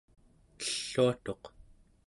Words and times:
elluatuq 0.63 1.43